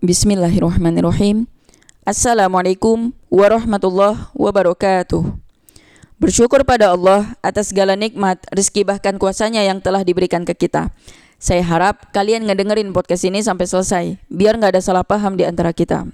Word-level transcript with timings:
Bismillahirrahmanirrahim. 0.00 1.44
Assalamualaikum 2.08 3.12
warahmatullahi 3.28 4.32
wabarakatuh. 4.32 5.20
Bersyukur 6.16 6.64
pada 6.64 6.96
Allah 6.96 7.36
atas 7.44 7.68
segala 7.68 7.92
nikmat, 8.00 8.40
rezeki 8.48 8.88
bahkan 8.88 9.20
kuasanya 9.20 9.60
yang 9.60 9.76
telah 9.84 10.00
diberikan 10.00 10.48
ke 10.48 10.56
kita. 10.56 10.88
Saya 11.36 11.60
harap 11.68 12.16
kalian 12.16 12.48
ngedengerin 12.48 12.96
podcast 12.96 13.28
ini 13.28 13.44
sampai 13.44 13.68
selesai, 13.68 14.04
biar 14.32 14.56
nggak 14.56 14.72
ada 14.72 14.80
salah 14.80 15.04
paham 15.04 15.36
di 15.36 15.44
antara 15.44 15.76
kita. 15.76 16.08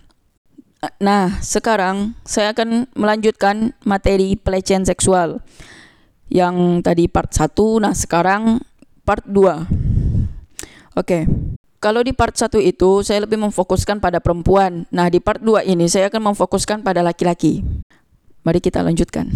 Nah, 0.99 1.39
sekarang 1.39 2.19
saya 2.27 2.51
akan 2.59 2.91
melanjutkan 2.91 3.71
materi 3.87 4.35
pelecehan 4.35 4.83
seksual. 4.83 5.47
Yang 6.27 6.83
tadi 6.83 7.07
part 7.07 7.31
1, 7.31 7.55
nah 7.79 7.95
sekarang 7.95 8.67
part 9.07 9.23
2. 9.31 9.63
Oke. 10.99 11.55
Kalau 11.77 12.01
di 12.01 12.17
part 12.17 12.33
1 12.33 12.57
itu 12.65 13.05
saya 13.05 13.29
lebih 13.29 13.37
memfokuskan 13.37 14.01
pada 14.01 14.17
perempuan. 14.17 14.89
Nah, 14.89 15.13
di 15.13 15.21
part 15.21 15.45
2 15.45 15.61
ini 15.69 15.85
saya 15.93 16.09
akan 16.09 16.33
memfokuskan 16.33 16.81
pada 16.81 17.05
laki-laki. 17.05 17.61
Mari 18.47 18.65
kita 18.65 18.81
lanjutkan. 18.81 19.29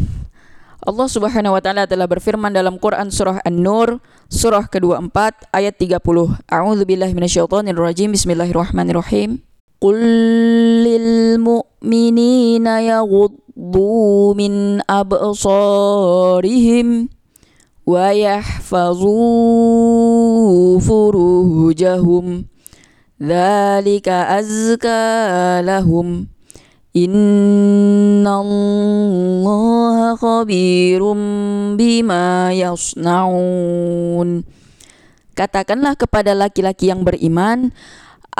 Allah 0.80 1.04
Subhanahu 1.12 1.52
wa 1.52 1.60
taala 1.60 1.84
telah 1.84 2.08
berfirman 2.08 2.56
dalam 2.56 2.80
Quran 2.80 3.12
surah 3.12 3.44
An-Nur 3.44 4.00
surah 4.32 4.64
ke-24 4.64 5.52
ayat 5.52 5.76
30. 5.76 6.00
A'udzu 6.48 6.88
billahi 6.88 7.12
minasyaitonir 7.12 7.76
rajim. 7.76 8.16
Bismillahirrahmanirrahim. 8.16 9.44
Lil 9.84 11.36
mu'minina 11.36 12.80
yaghuddu 12.80 14.32
min 14.32 14.80
absarihim 14.88 16.00
ويحفظوا 17.89 19.09
فروجهم 20.79 22.25
ذلك 23.21 24.07
أزكى 24.09 25.61
لهم 25.61 26.27
إن 26.95 28.27
الله 28.27 30.15
خبير 30.15 31.01
بما 31.77 32.53
يصنعون 32.53 34.29
Katakanlah 35.35 35.99
kepada 35.99 36.31
laki-laki 36.31 36.87
yang 36.87 37.03
beriman 37.03 37.75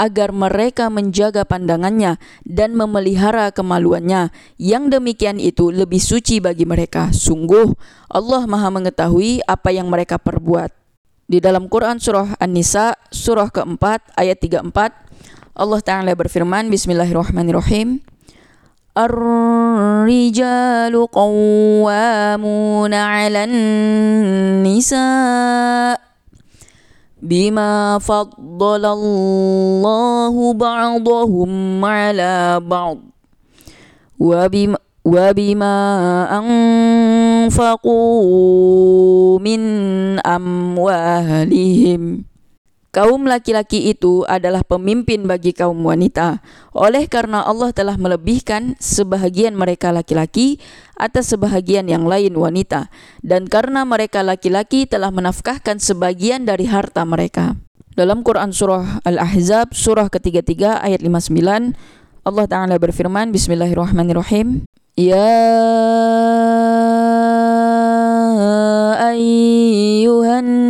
agar 0.00 0.32
mereka 0.32 0.88
menjaga 0.88 1.44
pandangannya 1.44 2.16
dan 2.48 2.72
memelihara 2.72 3.52
kemaluannya. 3.52 4.32
Yang 4.56 4.96
demikian 4.96 5.36
itu 5.36 5.68
lebih 5.68 6.00
suci 6.00 6.40
bagi 6.40 6.64
mereka. 6.64 7.12
Sungguh 7.12 7.68
Allah 8.08 8.48
Maha 8.48 8.72
mengetahui 8.72 9.44
apa 9.44 9.68
yang 9.68 9.92
mereka 9.92 10.16
perbuat. 10.16 10.72
Di 11.28 11.38
dalam 11.38 11.68
Quran 11.68 12.00
surah 12.00 12.40
An-Nisa 12.40 12.96
surah 13.12 13.52
keempat 13.52 14.16
ayat 14.16 14.40
34 14.40 15.54
Allah 15.54 15.80
Ta'ala 15.84 16.10
berfirman 16.16 16.66
Bismillahirrahmanirrahim 16.72 18.02
qawwamuna 21.14 22.98
'alan 22.98 23.52
nisa' 24.66 26.09
بما 27.22 27.98
فضل 27.98 28.84
الله 28.84 30.54
بعضهم 30.54 31.84
على 31.84 32.60
بعض 32.60 32.98
وبما, 34.20 34.78
وبما 35.04 35.76
أنفقوا 37.48 39.38
من 39.38 39.60
أموالهم 40.18 42.29
Kaum 42.90 43.22
laki-laki 43.22 43.94
itu 43.94 44.26
adalah 44.26 44.66
pemimpin 44.66 45.22
bagi 45.22 45.54
kaum 45.54 45.78
wanita. 45.78 46.42
Oleh 46.74 47.06
karena 47.06 47.46
Allah 47.46 47.70
telah 47.70 47.94
melebihkan 47.94 48.74
sebahagian 48.82 49.54
mereka 49.54 49.94
laki-laki 49.94 50.58
atas 50.98 51.30
sebahagian 51.30 51.86
yang 51.86 52.02
lain 52.10 52.34
wanita. 52.34 52.90
Dan 53.22 53.46
karena 53.46 53.86
mereka 53.86 54.26
laki-laki 54.26 54.90
telah 54.90 55.14
menafkahkan 55.14 55.78
sebagian 55.78 56.42
dari 56.42 56.66
harta 56.66 57.06
mereka. 57.06 57.54
Dalam 57.94 58.26
Quran 58.26 58.50
Surah 58.50 58.98
Al-Ahzab, 59.06 59.70
surah 59.70 60.10
ketiga-tiga 60.10 60.82
ayat 60.82 60.98
59, 60.98 61.78
Allah 62.26 62.46
Ta'ala 62.50 62.74
berfirman, 62.74 63.30
Bismillahirrahmanirrahim. 63.30 64.66
Ya 64.98 65.30
ayyuhan 68.98 70.69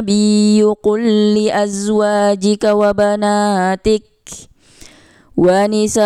النبي 0.00 0.64
قل 0.80 1.34
لأزواجك 1.36 2.64
وبناتك 2.64 4.02
ونساء 5.36 6.04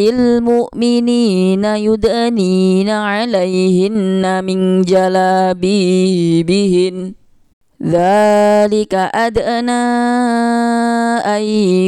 المؤمنين 0.00 1.64
يدنين 1.64 2.88
عليهن 2.88 4.44
من 4.44 4.82
جلابيبهن. 4.82 5.76
ذلك 7.84 8.94
أدنى 8.94 9.84
أن 11.20 11.42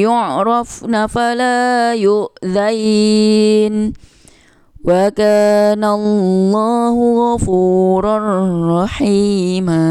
يعرفن 0.05 1.07
فلا 1.07 1.95
يؤذين. 1.95 3.93
وكان 4.86 5.84
الله 5.84 6.96
غفورا 6.98 8.18
رحيما 8.82 9.86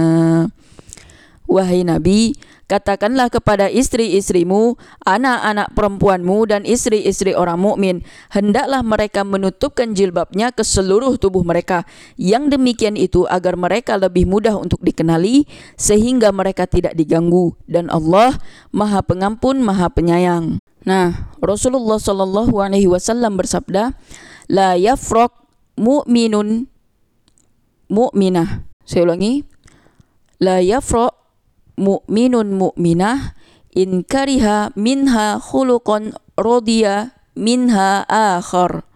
Wahai 1.50 1.82
Nabi, 1.82 2.38
katakanlah 2.70 3.26
kepada 3.26 3.66
istri-istrimu, 3.66 4.78
anak-anak 5.02 5.74
perempuanmu 5.74 6.46
dan 6.46 6.62
istri-istri 6.62 7.34
orang 7.34 7.58
mukmin, 7.58 8.06
hendaklah 8.30 8.86
mereka 8.86 9.26
menutupkan 9.26 9.90
jilbabnya 9.90 10.54
ke 10.54 10.62
seluruh 10.62 11.18
tubuh 11.18 11.42
mereka. 11.42 11.82
Yang 12.14 12.54
demikian 12.54 12.94
itu 12.94 13.26
agar 13.26 13.58
mereka 13.58 13.98
lebih 13.98 14.30
mudah 14.30 14.54
untuk 14.62 14.78
dikenali 14.78 15.50
sehingga 15.74 16.30
mereka 16.30 16.70
tidak 16.70 16.94
diganggu 16.94 17.58
dan 17.66 17.90
Allah 17.90 18.38
Maha 18.70 19.02
Pengampun, 19.02 19.58
Maha 19.58 19.90
Penyayang. 19.90 20.62
Nah, 20.86 21.34
Rasulullah 21.42 21.98
Shallallahu 21.98 22.62
alaihi 22.62 22.86
wasallam 22.86 23.34
bersabda, 23.34 23.98
la 24.49 24.77
yafrok 24.77 25.33
mu'minun 25.79 26.69
mu'minah. 27.89 28.65
Saya 28.85 29.05
ulangi. 29.05 29.43
La 30.41 30.61
yafrok 30.61 31.13
mu'minun 31.79 32.53
mu'minah 32.55 33.33
in 33.75 34.03
kariha 34.07 34.71
minha 34.79 35.37
khuluqan 35.39 36.15
rodiya 36.39 37.15
minha 37.35 38.07
akhar. 38.07 38.87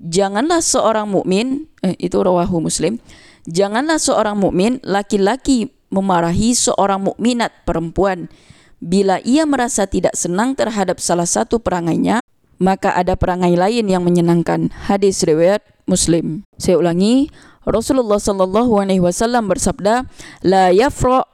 Janganlah 0.00 0.64
seorang 0.64 1.12
mukmin, 1.12 1.68
eh, 1.84 1.92
itu 2.00 2.16
rawahu 2.16 2.64
Muslim. 2.64 2.96
Janganlah 3.44 4.00
seorang 4.00 4.36
mukmin 4.40 4.80
laki-laki 4.80 5.68
memarahi 5.92 6.56
seorang 6.56 7.04
mukminat 7.04 7.52
perempuan 7.68 8.32
bila 8.80 9.20
ia 9.20 9.44
merasa 9.44 9.84
tidak 9.84 10.16
senang 10.16 10.56
terhadap 10.56 10.96
salah 11.02 11.28
satu 11.28 11.60
perangainya 11.60 12.24
maka 12.60 12.92
ada 12.92 13.16
perangai 13.16 13.56
lain 13.56 13.88
yang 13.88 14.04
menyenangkan. 14.04 14.68
Hadis 14.86 15.24
riwayat 15.24 15.64
Muslim. 15.88 16.44
Saya 16.60 16.76
ulangi, 16.76 17.32
Rasulullah 17.64 18.20
sallallahu 18.20 18.78
alaihi 18.78 19.00
wasallam 19.00 19.48
bersabda, 19.48 20.04
"La 20.44 20.68
yafra 20.70 21.24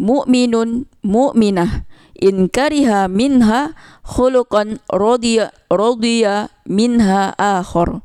mu'minun 0.00 0.88
mu'minah 1.04 1.84
in 2.16 2.48
kariha 2.48 3.06
minha 3.12 3.76
khuluqan 4.02 4.80
radiya 4.88 5.52
radiya 5.68 6.48
minha 6.64 7.36
akhar." 7.36 8.00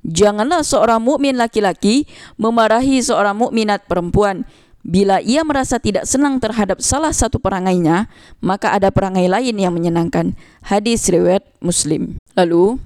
Janganlah 0.00 0.64
seorang 0.64 1.04
mukmin 1.04 1.36
laki-laki 1.36 2.08
memarahi 2.40 3.04
seorang 3.04 3.36
mukminat 3.36 3.84
perempuan 3.84 4.48
Bila 4.85 5.17
ia 5.17 5.41
merasa 5.41 5.81
tidak 5.81 6.05
senang 6.05 6.37
terhadap 6.37 6.77
salah 6.77 7.09
satu 7.09 7.41
perangainya, 7.41 8.05
maka 8.37 8.69
ada 8.69 8.93
perangai 8.93 9.25
lain 9.25 9.57
yang 9.57 9.73
menyenangkan. 9.73 10.37
Hadis 10.61 11.09
riwayat 11.09 11.41
Muslim. 11.57 12.21
Lalu, 12.37 12.77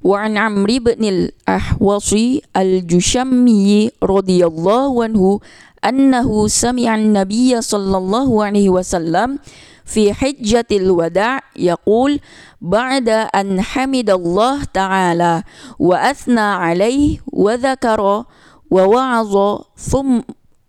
وعن 0.00 0.32
عمرو 0.36 0.80
بن 0.80 1.04
الأحوص 1.04 2.10
الجشمي 2.56 3.90
رضي 4.00 4.40
الله 4.46 5.04
عنه 5.04 5.40
أنه 5.84 6.48
سمع 6.48 6.94
النبي 6.94 7.60
صلى 7.60 7.96
الله 7.96 8.44
عليه 8.44 8.68
وسلم 8.68 9.38
في 9.84 10.12
حجة 10.14 10.66
الوداع 10.72 11.40
يقول 11.56 12.20
بعد 12.60 13.08
أن 13.08 13.60
حمد 13.60 14.10
الله 14.10 14.64
تعالى 14.64 15.42
وأثنى 15.78 16.48
عليه 16.64 17.18
وذكر 17.32 18.24
ووعظ 18.70 19.34
ثم 19.76 20.20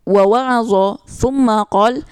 ووعظ 0.06 0.72
ثم 1.06 1.50
قال 1.50 2.02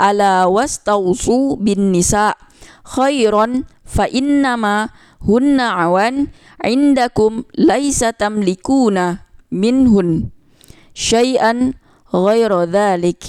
ألا 0.00 0.44
واستوصوا 0.44 1.56
بالنساء 1.56 2.36
خيرا 2.84 3.46
فإنما 3.84 4.88
هن 5.28 5.60
عوان 5.60 6.26
عندكم 6.64 7.42
ليس 7.58 7.98
تملكون 7.98 9.18
منهن 9.52 10.08
شيئا 10.94 11.72
غير 12.14 12.62
ذلك 12.62 13.24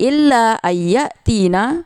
إلا 0.00 0.52
أن 0.54 0.76
يأتينا 0.76 1.84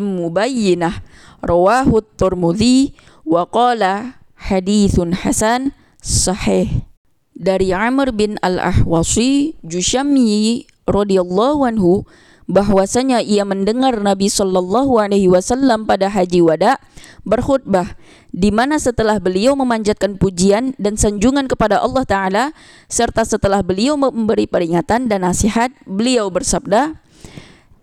mubayyinah 0.00 0.94
rawahu 1.42 2.02
Tirmidzi 2.18 2.94
wa 3.24 3.46
qala 3.46 4.18
hadithun 4.36 5.14
hasan 5.14 5.72
sahih 6.02 6.93
dari 7.34 7.74
Amr 7.74 8.14
bin 8.14 8.38
Al-Ahwasi 8.40 9.58
Jusyami 9.66 10.64
radhiyallahu 10.86 11.66
anhu 11.66 12.06
bahwasanya 12.46 13.24
ia 13.24 13.42
mendengar 13.42 13.98
Nabi 13.98 14.28
Shallallahu 14.28 15.00
alaihi 15.00 15.32
wasallam 15.32 15.88
pada 15.88 16.12
haji 16.12 16.44
wada 16.44 16.76
berkhutbah 17.24 17.96
di 18.30 18.52
mana 18.52 18.76
setelah 18.76 19.16
beliau 19.16 19.56
memanjatkan 19.56 20.20
pujian 20.20 20.76
dan 20.76 21.00
sanjungan 21.00 21.48
kepada 21.48 21.80
Allah 21.80 22.04
taala 22.04 22.44
serta 22.86 23.24
setelah 23.24 23.64
beliau 23.64 23.96
memberi 23.96 24.44
peringatan 24.44 25.08
dan 25.08 25.24
nasihat 25.24 25.72
beliau 25.88 26.28
bersabda 26.28 27.00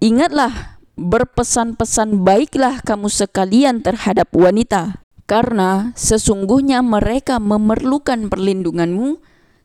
Ingatlah 0.02 0.82
berpesan-pesan 0.98 2.26
baiklah 2.26 2.82
kamu 2.82 3.06
sekalian 3.06 3.86
terhadap 3.86 4.34
wanita 4.34 5.06
karena 5.30 5.94
sesungguhnya 5.94 6.82
mereka 6.82 7.38
memerlukan 7.38 8.26
perlindunganmu 8.26 9.22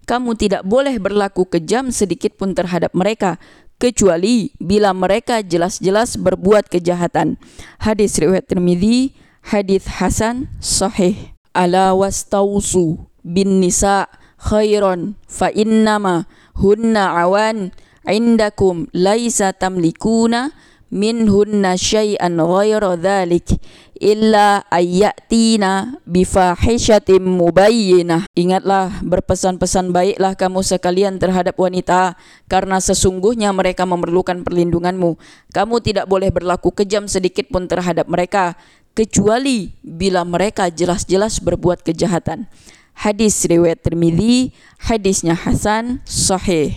kamu 0.07 0.39
tidak 0.39 0.63
boleh 0.63 0.97
berlaku 1.03 1.45
kejam 1.51 1.91
sedikit 1.91 2.39
pun 2.39 2.55
terhadap 2.55 2.95
mereka 2.95 3.43
kecuali 3.77 4.55
bila 4.57 4.97
mereka 4.97 5.45
jelas-jelas 5.45 6.17
berbuat 6.17 6.71
kejahatan. 6.73 7.37
Hadis 7.83 8.17
riwayat 8.17 8.49
Tirmizi, 8.49 9.13
hadis 9.45 9.85
hasan 10.01 10.49
sahih. 10.63 11.35
Ala 11.57 11.93
wastausu 11.97 13.09
bin 13.25 13.59
nisa 13.59 14.07
khairan 14.37 15.17
fa 15.25 15.49
innama 15.51 16.29
hunna 16.55 17.17
awan 17.25 17.73
indakum 18.07 18.87
laisa 18.93 19.57
tamlikuna 19.57 20.53
minhunna 20.91 21.75
syai'an 21.75 22.39
ghaira 22.39 22.95
dhalik 22.95 23.59
illa 23.97 24.63
ayyatina 24.69 25.99
bifahishatin 26.05 27.25
mubayyinah. 27.25 28.29
Ingatlah 28.37 29.03
berpesan-pesan 29.03 29.91
baiklah 29.91 30.37
kamu 30.37 30.61
sekalian 30.63 31.17
terhadap 31.17 31.57
wanita 31.57 32.15
karena 32.47 32.79
sesungguhnya 32.79 33.51
mereka 33.51 33.89
memerlukan 33.89 34.45
perlindunganmu. 34.45 35.17
Kamu 35.51 35.77
tidak 35.83 36.07
boleh 36.07 36.31
berlaku 36.31 36.71
kejam 36.73 37.09
sedikit 37.11 37.49
pun 37.49 37.67
terhadap 37.67 38.07
mereka 38.07 38.55
kecuali 38.97 39.77
bila 39.85 40.25
mereka 40.25 40.69
jelas-jelas 40.73 41.41
berbuat 41.41 41.85
kejahatan. 41.85 42.49
Hadis 42.97 43.45
riwayat 43.45 43.85
Tirmizi, 43.85 44.57
hadisnya 44.81 45.37
hasan 45.37 46.01
sahih. 46.09 46.73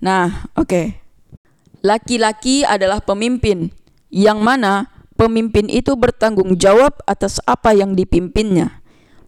Nah, 0.00 0.48
oke. 0.56 0.64
Okay 0.64 1.03
laki-laki 1.84 2.64
adalah 2.64 3.04
pemimpin, 3.04 3.68
yang 4.08 4.40
mana 4.40 4.88
pemimpin 5.20 5.68
itu 5.68 5.92
bertanggung 5.94 6.56
jawab 6.56 6.96
atas 7.04 7.38
apa 7.44 7.76
yang 7.76 7.92
dipimpinnya. 7.92 8.80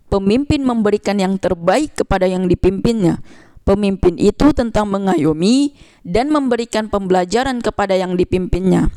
Pemimpin 0.09 0.65
memberikan 0.65 1.21
yang 1.21 1.37
terbaik 1.37 2.01
kepada 2.01 2.25
yang 2.25 2.49
dipimpinnya. 2.49 3.21
Pemimpin 3.67 4.15
itu 4.17 4.55
tentang 4.55 4.87
mengayomi 4.87 5.75
dan 6.07 6.31
memberikan 6.31 6.87
pembelajaran 6.87 7.59
kepada 7.59 7.99
yang 7.99 8.15
dipimpinnya. 8.15 8.95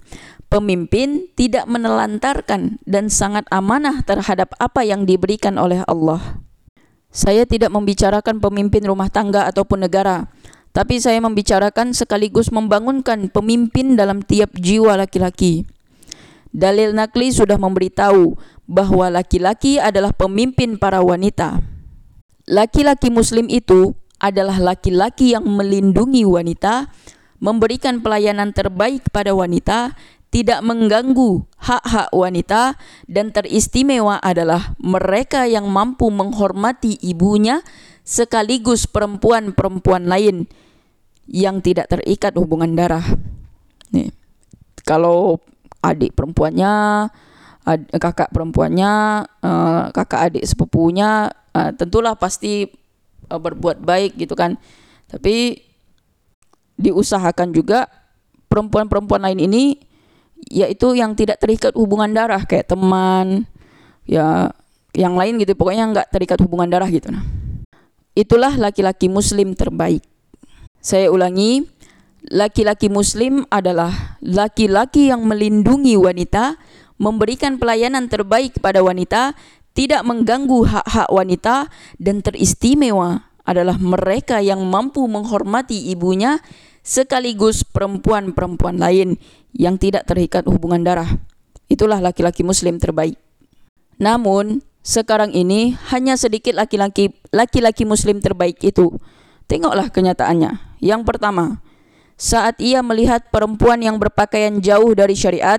Pemimpin 0.49 1.29
tidak 1.33 1.65
menelantarkan 1.65 2.77
dan 2.85 3.09
sangat 3.09 3.49
amanah 3.49 4.05
terhadap 4.05 4.53
apa 4.61 4.85
yang 4.85 5.09
diberikan 5.09 5.57
oleh 5.57 5.81
Allah. 5.89 6.41
Saya 7.09 7.49
tidak 7.49 7.73
membicarakan 7.73 8.37
pemimpin 8.37 8.85
rumah 8.85 9.09
tangga 9.09 9.49
ataupun 9.49 9.89
negara, 9.89 10.29
tapi 10.79 10.95
saya 10.95 11.19
membicarakan 11.19 11.91
sekaligus 11.91 12.55
membangunkan 12.55 13.27
pemimpin 13.27 13.99
dalam 13.99 14.23
tiap 14.23 14.55
jiwa 14.55 14.95
laki-laki. 14.95 15.67
Dalil 16.55 16.95
nakli 16.95 17.35
sudah 17.35 17.59
memberitahu 17.59 18.39
bahwa 18.63 19.11
laki-laki 19.11 19.75
adalah 19.75 20.15
pemimpin 20.15 20.79
para 20.79 21.03
wanita. 21.03 21.59
Laki-laki 22.47 23.11
muslim 23.11 23.51
itu 23.51 23.91
adalah 24.23 24.55
laki-laki 24.55 25.35
yang 25.35 25.43
melindungi 25.43 26.23
wanita, 26.23 26.87
memberikan 27.43 27.99
pelayanan 27.99 28.55
terbaik 28.55 29.11
pada 29.11 29.35
wanita, 29.35 29.99
tidak 30.31 30.63
mengganggu 30.63 31.43
hak-hak 31.59 32.07
wanita, 32.15 32.79
dan 33.03 33.35
teristimewa 33.35 34.15
adalah 34.23 34.79
mereka 34.79 35.43
yang 35.43 35.67
mampu 35.67 36.07
menghormati 36.07 36.95
ibunya 37.03 37.67
sekaligus 38.07 38.87
perempuan-perempuan 38.87 40.07
lain 40.07 40.47
yang 41.29 41.61
tidak 41.61 41.85
terikat 41.93 42.33
hubungan 42.41 42.73
darah. 42.73 43.05
Nih, 43.93 44.09
kalau 44.81 45.37
adik 45.85 46.17
perempuannya, 46.17 47.05
ad, 47.63 47.81
kakak 48.01 48.33
perempuannya, 48.33 48.91
uh, 49.45 49.93
kakak 49.93 50.33
adik 50.33 50.43
sepupunya, 50.49 51.29
uh, 51.53 51.71
tentulah 51.77 52.17
pasti 52.17 52.65
uh, 53.29 53.37
berbuat 53.37 53.85
baik 53.85 54.17
gitu 54.17 54.33
kan. 54.33 54.57
Tapi 55.05 55.61
diusahakan 56.81 57.53
juga 57.53 57.85
perempuan-perempuan 58.49 59.21
lain 59.21 59.45
ini 59.45 59.63
yaitu 60.49 60.95
yang 60.95 61.13
tidak 61.13 61.37
terikat 61.37 61.75
hubungan 61.75 62.09
darah 62.09 62.41
kayak 62.47 62.71
teman, 62.71 63.43
ya 64.07 64.49
yang 64.95 65.13
lain 65.13 65.37
gitu 65.37 65.53
pokoknya 65.53 65.85
nggak 65.91 66.07
terikat 66.09 66.39
hubungan 66.41 66.65
darah 66.71 66.89
gitu 66.89 67.13
nah. 67.13 67.21
Itulah 68.17 68.57
laki-laki 68.57 69.07
muslim 69.07 69.53
terbaik. 69.53 70.01
Saya 70.79 71.11
ulangi, 71.11 71.67
laki-laki 72.31 72.87
muslim 72.87 73.43
adalah 73.51 74.15
laki-laki 74.23 75.11
yang 75.11 75.27
melindungi 75.27 75.99
wanita, 75.99 76.55
memberikan 76.95 77.59
pelayanan 77.59 78.07
terbaik 78.07 78.63
pada 78.63 78.79
wanita, 78.79 79.35
tidak 79.75 80.07
mengganggu 80.07 80.63
hak-hak 80.63 81.09
wanita 81.11 81.67
dan 81.99 82.23
teristimewa 82.23 83.27
adalah 83.43 83.75
mereka 83.75 84.39
yang 84.39 84.63
mampu 84.63 85.03
menghormati 85.03 85.91
ibunya 85.91 86.39
sekaligus 86.79 87.67
perempuan-perempuan 87.67 88.79
lain 88.79 89.19
yang 89.51 89.75
tidak 89.75 90.07
terikat 90.07 90.47
hubungan 90.47 90.79
darah. 90.79 91.11
Itulah 91.67 91.99
laki-laki 91.99 92.41
muslim 92.47 92.79
terbaik. 92.79 93.19
Namun, 93.99 94.63
sekarang 94.79 95.35
ini 95.35 95.75
hanya 95.91 96.15
sedikit 96.15 96.55
laki-laki 96.55 97.11
laki-laki 97.35 97.83
muslim 97.83 98.23
terbaik 98.23 98.57
itu. 98.63 98.95
Tengoklah 99.49 99.89
kenyataannya. 99.89 100.77
Yang 100.77 101.01
pertama, 101.09 101.57
saat 102.13 102.61
ia 102.61 102.85
melihat 102.85 103.33
perempuan 103.33 103.81
yang 103.81 103.97
berpakaian 103.97 104.61
jauh 104.61 104.93
dari 104.93 105.17
syariat, 105.17 105.57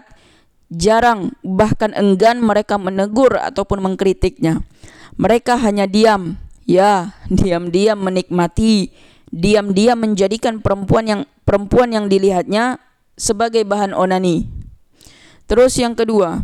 jarang 0.70 1.34
bahkan 1.42 1.90
enggan 1.98 2.38
mereka 2.38 2.78
menegur 2.78 3.34
ataupun 3.34 3.82
mengkritiknya. 3.82 4.62
Mereka 5.18 5.58
hanya 5.58 5.90
diam, 5.90 6.38
ya, 6.64 7.18
diam-diam 7.26 7.98
menikmati, 7.98 8.94
diam-diam 9.34 9.98
menjadikan 9.98 10.62
perempuan 10.62 11.04
yang 11.10 11.22
perempuan 11.42 11.90
yang 11.90 12.06
dilihatnya 12.06 12.78
sebagai 13.18 13.66
bahan 13.66 13.90
onani. 13.90 14.46
Terus 15.50 15.74
yang 15.82 15.98
kedua, 15.98 16.38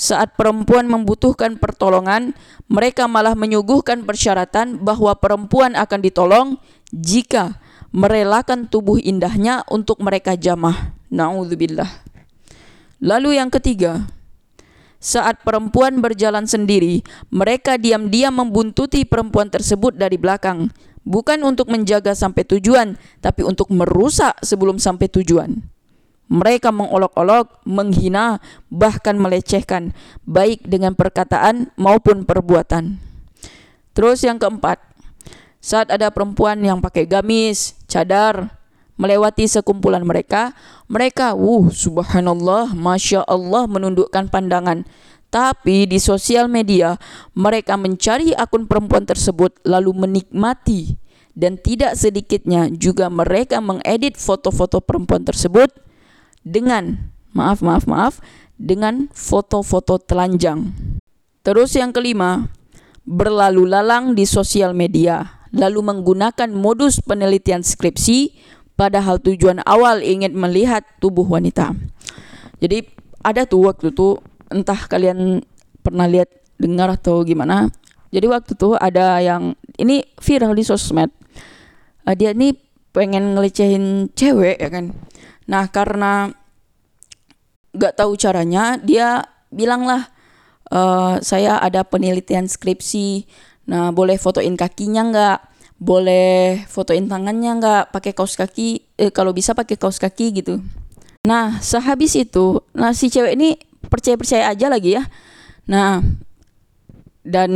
saat 0.00 0.32
perempuan 0.32 0.88
membutuhkan 0.88 1.60
pertolongan, 1.60 2.32
mereka 2.72 3.04
malah 3.04 3.36
menyuguhkan 3.36 4.08
persyaratan 4.08 4.80
bahwa 4.80 5.12
perempuan 5.20 5.76
akan 5.76 6.00
ditolong 6.00 6.48
jika 6.88 7.60
merelakan 7.92 8.64
tubuh 8.64 8.96
indahnya 8.96 9.60
untuk 9.68 10.00
mereka 10.00 10.40
jamah. 10.40 10.96
Nauzubillah. 11.12 12.08
Lalu 13.04 13.36
yang 13.36 13.52
ketiga, 13.52 14.08
saat 14.96 15.44
perempuan 15.44 16.00
berjalan 16.00 16.48
sendiri, 16.48 17.04
mereka 17.28 17.76
diam-diam 17.76 18.32
membuntuti 18.32 19.04
perempuan 19.04 19.52
tersebut 19.52 20.00
dari 20.00 20.16
belakang, 20.16 20.72
bukan 21.04 21.44
untuk 21.44 21.68
menjaga 21.68 22.16
sampai 22.16 22.48
tujuan, 22.48 22.96
tapi 23.20 23.44
untuk 23.44 23.68
merusak 23.68 24.32
sebelum 24.40 24.80
sampai 24.80 25.12
tujuan. 25.12 25.60
Mereka 26.30 26.70
mengolok-olok, 26.70 27.66
menghina, 27.66 28.38
bahkan 28.70 29.18
melecehkan, 29.18 29.90
baik 30.22 30.62
dengan 30.62 30.94
perkataan 30.94 31.74
maupun 31.74 32.22
perbuatan. 32.22 33.02
Terus 33.90 34.22
yang 34.22 34.38
keempat, 34.38 34.78
saat 35.58 35.90
ada 35.90 36.08
perempuan 36.14 36.62
yang 36.62 36.78
pakai 36.78 37.04
gamis, 37.04 37.74
cadar, 37.90 38.54
melewati 38.94 39.50
sekumpulan 39.50 40.06
mereka, 40.06 40.54
mereka, 40.86 41.34
wuh, 41.34 41.74
subhanallah, 41.74 42.78
masya 42.78 43.26
Allah, 43.26 43.66
menundukkan 43.66 44.30
pandangan. 44.30 44.86
Tapi 45.34 45.90
di 45.90 45.98
sosial 45.98 46.46
media, 46.46 46.94
mereka 47.34 47.74
mencari 47.74 48.34
akun 48.38 48.70
perempuan 48.70 49.02
tersebut 49.02 49.58
lalu 49.66 49.94
menikmati 49.94 50.94
dan 51.38 51.54
tidak 51.56 51.94
sedikitnya 51.94 52.68
juga 52.74 53.06
mereka 53.06 53.62
mengedit 53.62 54.18
foto-foto 54.18 54.82
perempuan 54.82 55.22
tersebut 55.22 55.70
dengan 56.42 57.12
maaf 57.32 57.62
maaf 57.62 57.84
maaf 57.86 58.18
dengan 58.60 59.08
foto-foto 59.12 59.96
telanjang. 59.96 60.74
Terus 61.40 61.72
yang 61.72 61.96
kelima, 61.96 62.52
berlalu 63.08 63.64
lalang 63.64 64.12
di 64.12 64.28
sosial 64.28 64.76
media, 64.76 65.40
lalu 65.50 65.80
menggunakan 65.80 66.52
modus 66.52 67.00
penelitian 67.00 67.64
skripsi 67.64 68.36
padahal 68.76 69.20
tujuan 69.20 69.64
awal 69.64 70.04
ingin 70.04 70.36
melihat 70.36 70.84
tubuh 71.00 71.24
wanita. 71.24 71.72
Jadi 72.60 72.84
ada 73.24 73.48
tuh 73.48 73.68
waktu 73.68 73.92
tuh 73.92 74.20
entah 74.52 74.78
kalian 74.88 75.40
pernah 75.80 76.04
lihat 76.04 76.28
dengar 76.60 76.92
atau 76.92 77.24
gimana. 77.24 77.72
Jadi 78.12 78.26
waktu 78.28 78.52
tuh 78.58 78.76
ada 78.76 79.22
yang 79.22 79.56
ini 79.80 80.04
viral 80.20 80.52
di 80.52 80.64
sosmed. 80.66 81.08
Uh, 82.04 82.16
dia 82.16 82.36
nih 82.36 82.56
pengen 82.92 83.36
ngelecehin 83.38 84.12
cewek 84.12 84.60
ya 84.60 84.68
kan. 84.68 84.92
Nah 85.50 85.66
karena 85.66 86.30
nggak 87.74 87.98
tahu 87.98 88.14
caranya 88.14 88.78
dia 88.78 89.26
bilang 89.50 89.82
lah 89.82 90.06
uh, 90.70 91.18
saya 91.18 91.58
ada 91.58 91.82
penelitian 91.82 92.46
skripsi. 92.46 93.26
Nah 93.66 93.90
boleh 93.90 94.14
fotoin 94.14 94.54
kakinya 94.54 95.02
nggak? 95.10 95.38
Boleh 95.82 96.62
fotoin 96.70 97.10
tangannya 97.10 97.58
nggak? 97.58 97.82
Pakai 97.90 98.12
kaos 98.14 98.38
kaki? 98.38 98.94
Eh, 98.94 99.10
kalau 99.10 99.34
bisa 99.34 99.50
pakai 99.58 99.74
kaos 99.74 99.98
kaki 99.98 100.38
gitu. 100.38 100.62
Nah 101.26 101.58
sehabis 101.60 102.16
itu, 102.16 102.64
nah 102.72 102.96
si 102.96 103.12
cewek 103.12 103.36
ini 103.36 103.58
percaya-percaya 103.90 104.48
aja 104.54 104.72
lagi 104.72 104.96
ya. 104.96 105.04
Nah 105.68 106.00
dan 107.20 107.52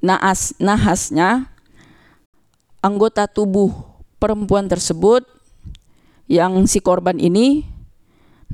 naas 0.00 0.56
nahasnya 0.56 1.52
anggota 2.80 3.28
tubuh 3.28 3.70
perempuan 4.16 4.70
tersebut 4.70 5.28
yang 6.32 6.64
si 6.64 6.80
korban 6.80 7.20
ini 7.20 7.68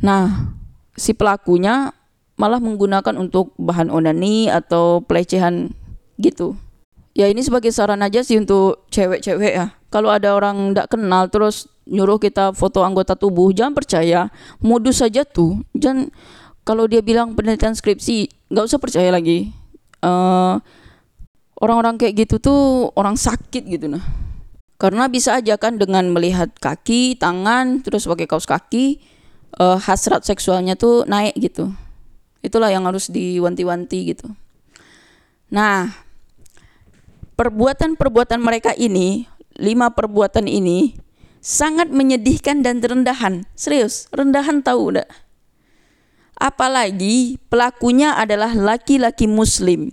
nah 0.02 0.50
si 0.99 1.14
pelakunya 1.14 1.94
malah 2.35 2.58
menggunakan 2.58 3.14
untuk 3.14 3.54
bahan 3.58 3.90
onani 3.90 4.47
atau 4.47 5.02
pelecehan 5.02 5.75
gitu. 6.23 6.54
Ya 7.18 7.26
ini 7.26 7.42
sebagai 7.42 7.75
saran 7.75 7.99
aja 7.99 8.23
sih 8.23 8.38
untuk 8.38 8.87
cewek-cewek 8.94 9.52
ya. 9.58 9.75
Kalau 9.90 10.06
ada 10.06 10.38
orang 10.38 10.70
tidak 10.70 10.94
kenal 10.94 11.26
terus 11.26 11.66
nyuruh 11.90 12.23
kita 12.23 12.54
foto 12.54 12.87
anggota 12.87 13.18
tubuh 13.18 13.50
jangan 13.50 13.75
percaya. 13.75 14.30
Modus 14.62 15.02
saja 15.02 15.26
tuh. 15.26 15.66
Jangan 15.75 16.14
kalau 16.62 16.87
dia 16.87 17.02
bilang 17.02 17.35
penelitian 17.35 17.75
skripsi 17.75 18.30
nggak 18.54 18.70
usah 18.70 18.78
percaya 18.78 19.11
lagi. 19.11 19.50
Uh, 19.99 20.62
orang-orang 21.58 21.99
kayak 21.99 22.23
gitu 22.23 22.38
tuh 22.38 22.94
orang 22.94 23.18
sakit 23.18 23.66
gitu 23.66 23.90
nah 23.90 24.27
karena 24.78 25.11
bisa 25.11 25.37
aja 25.37 25.58
kan 25.58 25.76
dengan 25.76 26.06
melihat 26.14 26.54
kaki 26.62 27.18
tangan 27.18 27.82
terus 27.82 28.06
pakai 28.06 28.30
kaos 28.30 28.47
kaki 28.47 29.02
uh, 29.58 29.76
hasrat 29.76 30.23
seksualnya 30.23 30.78
tuh 30.78 31.02
naik 31.04 31.35
gitu. 31.38 31.75
Itulah 32.38 32.70
yang 32.70 32.87
harus 32.87 33.11
diwanti-wanti 33.11 34.14
gitu. 34.14 34.30
Nah 35.50 35.90
perbuatan-perbuatan 37.35 38.38
mereka 38.38 38.73
ini 38.78 39.26
lima 39.58 39.90
perbuatan 39.90 40.47
ini 40.47 40.94
sangat 41.42 41.90
menyedihkan 41.90 42.62
dan 42.62 42.78
rendahan. 42.78 43.42
Serius 43.58 44.06
rendahan 44.14 44.62
tahu 44.62 44.94
udah 44.94 45.08
apalagi 46.38 47.37
pelakunya 47.50 48.14
adalah 48.14 48.54
laki-laki 48.54 49.26
muslim. 49.26 49.90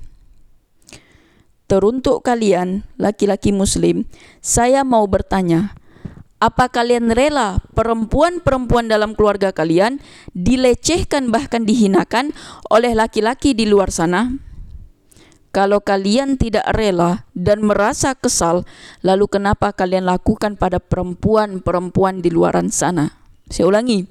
Teruntuk 1.66 2.22
kalian, 2.22 2.86
laki-laki 3.02 3.50
muslim, 3.50 4.06
saya 4.38 4.86
mau 4.86 5.02
bertanya, 5.10 5.74
apa 6.38 6.70
kalian 6.70 7.10
rela 7.10 7.58
perempuan-perempuan 7.74 8.86
dalam 8.86 9.18
keluarga 9.18 9.50
kalian 9.50 9.98
dilecehkan 10.38 11.34
bahkan 11.34 11.66
dihinakan 11.66 12.38
oleh 12.70 12.94
laki-laki 12.94 13.58
di 13.58 13.66
luar 13.66 13.90
sana? 13.90 14.38
Kalau 15.50 15.82
kalian 15.82 16.38
tidak 16.38 16.70
rela 16.70 17.26
dan 17.34 17.66
merasa 17.66 18.14
kesal, 18.14 18.62
lalu 19.02 19.26
kenapa 19.26 19.74
kalian 19.74 20.06
lakukan 20.06 20.62
pada 20.62 20.78
perempuan-perempuan 20.78 22.22
di 22.22 22.30
luaran 22.30 22.70
sana? 22.70 23.16
Saya 23.50 23.74
ulangi. 23.74 24.06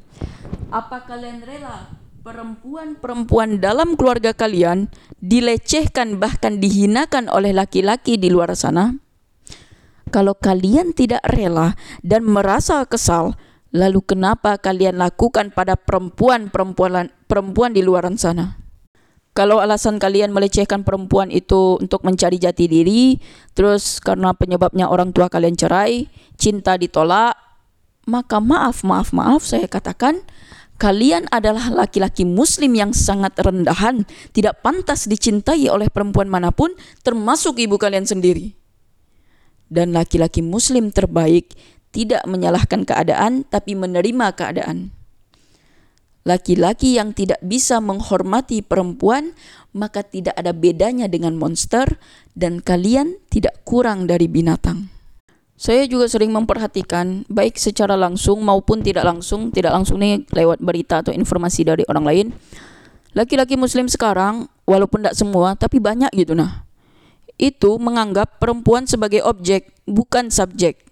Apa 0.75 1.07
kalian 1.07 1.45
rela 1.47 2.03
perempuan-perempuan 2.25 3.61
dalam 3.61 4.01
keluarga 4.01 4.33
kalian 4.33 4.89
dilecehkan 5.21 6.17
bahkan 6.17 6.57
dihinakan 6.57 7.29
oleh 7.29 7.53
laki-laki 7.53 8.17
di 8.17 8.33
luar 8.33 8.57
sana? 8.57 8.97
Kalau 10.09 10.33
kalian 10.33 10.97
tidak 10.97 11.21
rela 11.29 11.77
dan 12.01 12.25
merasa 12.25 12.81
kesal, 12.89 13.37
lalu 13.77 14.01
kenapa 14.01 14.57
kalian 14.57 14.97
lakukan 14.97 15.53
pada 15.53 15.77
perempuan-perempuan 15.77 17.13
perempuan 17.29 17.77
di 17.77 17.85
luar 17.85 18.09
sana? 18.17 18.57
Kalau 19.35 19.59
alasan 19.59 19.99
kalian 19.99 20.31
melecehkan 20.31 20.87
perempuan 20.87 21.29
itu 21.29 21.77
untuk 21.77 22.07
mencari 22.07 22.39
jati 22.39 22.71
diri, 22.71 23.19
terus 23.53 23.99
karena 24.01 24.33
penyebabnya 24.33 24.89
orang 24.89 25.11
tua 25.11 25.27
kalian 25.27 25.59
cerai, 25.59 26.07
cinta 26.39 26.79
ditolak, 26.79 27.35
maka 28.07 28.39
maaf, 28.39 28.87
maaf, 28.87 29.11
maaf 29.11 29.43
saya 29.43 29.67
katakan 29.67 30.23
Kalian 30.75 31.31
adalah 31.31 31.71
laki-laki 31.71 32.27
muslim 32.27 32.75
yang 32.75 32.91
sangat 32.91 33.39
rendahan, 33.39 34.03
tidak 34.35 34.59
pantas 34.59 35.07
dicintai 35.07 35.71
oleh 35.71 35.87
perempuan 35.87 36.27
mana 36.27 36.51
pun, 36.51 36.75
termasuk 37.07 37.63
ibu 37.63 37.79
kalian 37.79 38.03
sendiri. 38.03 38.59
Dan 39.71 39.95
laki-laki 39.95 40.43
muslim 40.43 40.91
terbaik 40.91 41.55
tidak 41.95 42.27
menyalahkan 42.27 42.83
keadaan, 42.83 43.47
tapi 43.47 43.79
menerima 43.79 44.35
keadaan. 44.35 44.91
Laki-laki 46.27 46.99
yang 46.99 47.15
tidak 47.15 47.39
bisa 47.45 47.79
menghormati 47.79 48.65
perempuan, 48.65 49.37
maka 49.71 50.03
tidak 50.03 50.35
ada 50.35 50.51
bedanya 50.51 51.07
dengan 51.07 51.39
monster, 51.39 52.01
dan 52.35 52.59
kalian 52.59 53.23
tidak 53.31 53.63
kurang 53.63 54.11
dari 54.11 54.27
binatang. 54.27 54.91
Saya 55.55 55.87
juga 55.87 56.11
sering 56.11 56.35
memperhatikan 56.35 57.23
baik 57.31 57.63
secara 57.63 57.95
langsung 57.95 58.43
maupun 58.43 58.83
tidak 58.83 59.07
langsung, 59.07 59.55
tidak 59.55 59.71
langsung 59.71 60.03
nih 60.03 60.27
lewat 60.35 60.59
berita 60.59 60.99
atau 60.99 61.15
informasi 61.15 61.63
dari 61.63 61.87
orang 61.87 62.05
lain. 62.05 62.27
Laki-laki 63.15 63.55
muslim 63.55 63.87
sekarang 63.87 64.51
walaupun 64.67 65.07
tidak 65.07 65.15
semua 65.15 65.55
tapi 65.55 65.79
banyak 65.79 66.11
gitu 66.19 66.35
nah. 66.35 66.67
Itu 67.39 67.79
menganggap 67.79 68.43
perempuan 68.43 68.91
sebagai 68.91 69.23
objek, 69.23 69.71
bukan 69.87 70.27
subjek. 70.27 70.83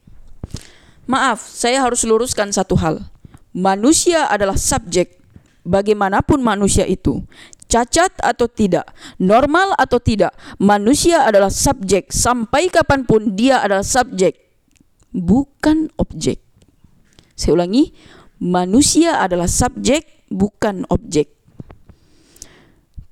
Maaf, 1.11 1.43
saya 1.43 1.83
harus 1.83 2.07
luruskan 2.07 2.55
satu 2.55 2.79
hal. 2.79 3.03
Manusia 3.51 4.31
adalah 4.31 4.55
subjek. 4.55 5.19
Bagaimanapun 5.63 6.43
manusia 6.43 6.83
itu, 6.91 7.23
cacat 7.71 8.11
atau 8.19 8.51
tidak, 8.51 8.83
normal 9.23 9.79
atau 9.79 10.03
tidak, 10.03 10.35
manusia 10.59 11.23
adalah 11.23 11.55
subjek. 11.55 12.11
Sampai 12.11 12.67
kapan 12.67 13.07
pun 13.07 13.39
dia 13.39 13.63
adalah 13.63 13.87
subjek 13.87 14.43
bukan 15.13 15.93
objek. 16.01 16.41
Saya 17.37 17.57
ulangi, 17.57 17.93
manusia 18.41 19.21
adalah 19.21 19.47
subjek, 19.47 20.27
bukan 20.33 20.89
objek. 20.89 21.33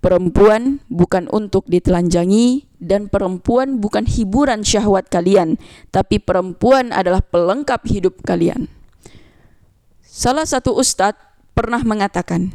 Perempuan 0.01 0.81
bukan 0.89 1.29
untuk 1.29 1.69
ditelanjangi 1.69 2.65
dan 2.81 3.13
perempuan 3.13 3.85
bukan 3.85 4.09
hiburan 4.09 4.65
syahwat 4.65 5.13
kalian, 5.13 5.61
tapi 5.93 6.17
perempuan 6.17 6.89
adalah 6.89 7.21
pelengkap 7.21 7.85
hidup 7.85 8.25
kalian. 8.25 8.73
Salah 10.01 10.49
satu 10.49 10.73
ustadz 10.73 11.21
pernah 11.53 11.85
mengatakan, 11.85 12.49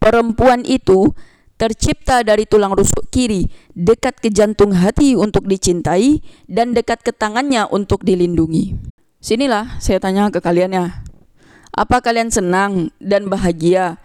perempuan 0.00 0.64
itu 0.64 1.12
tercipta 1.58 2.22
dari 2.22 2.46
tulang 2.46 2.72
rusuk 2.72 3.10
kiri, 3.10 3.50
dekat 3.74 4.22
ke 4.22 4.30
jantung 4.30 4.70
hati 4.72 5.18
untuk 5.18 5.44
dicintai, 5.50 6.22
dan 6.46 6.72
dekat 6.72 7.02
ke 7.02 7.10
tangannya 7.10 7.66
untuk 7.68 8.06
dilindungi. 8.06 8.78
Sinilah 9.18 9.82
saya 9.82 9.98
tanya 9.98 10.30
ke 10.30 10.38
kalian 10.38 10.70
ya. 10.70 10.86
Apa 11.74 11.98
kalian 11.98 12.30
senang 12.30 12.94
dan 13.02 13.26
bahagia 13.26 13.98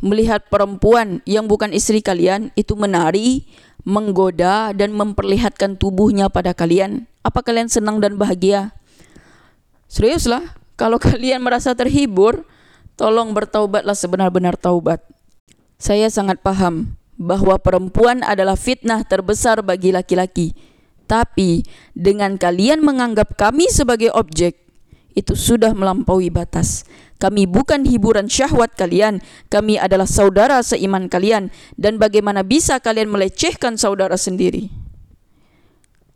melihat 0.00 0.46
perempuan 0.46 1.20
yang 1.26 1.50
bukan 1.50 1.74
istri 1.74 1.98
kalian 2.00 2.54
itu 2.54 2.78
menari, 2.78 3.44
menggoda, 3.82 4.70
dan 4.70 4.94
memperlihatkan 4.94 5.74
tubuhnya 5.74 6.30
pada 6.30 6.54
kalian? 6.54 7.10
Apa 7.26 7.42
kalian 7.42 7.66
senang 7.66 7.98
dan 7.98 8.14
bahagia? 8.14 8.70
Seriuslah, 9.90 10.54
kalau 10.78 11.02
kalian 11.10 11.42
merasa 11.42 11.74
terhibur, 11.74 12.46
tolong 12.94 13.34
bertaubatlah 13.34 13.98
sebenar-benar 13.98 14.54
taubat. 14.54 15.02
Saya 15.80 16.06
sangat 16.12 16.38
paham 16.44 16.99
bahwa 17.20 17.60
perempuan 17.60 18.24
adalah 18.24 18.56
fitnah 18.56 19.04
terbesar 19.04 19.60
bagi 19.60 19.92
laki-laki. 19.92 20.56
Tapi 21.04 21.60
dengan 21.92 22.40
kalian 22.40 22.80
menganggap 22.80 23.36
kami 23.36 23.68
sebagai 23.68 24.08
objek, 24.16 24.56
itu 25.12 25.36
sudah 25.36 25.76
melampaui 25.76 26.32
batas. 26.32 26.88
Kami 27.20 27.44
bukan 27.44 27.84
hiburan 27.84 28.32
syahwat 28.32 28.72
kalian, 28.72 29.20
kami 29.52 29.76
adalah 29.76 30.08
saudara 30.08 30.64
seiman 30.64 31.12
kalian. 31.12 31.52
Dan 31.76 32.00
bagaimana 32.00 32.40
bisa 32.40 32.80
kalian 32.80 33.12
melecehkan 33.12 33.76
saudara 33.76 34.16
sendiri? 34.16 34.72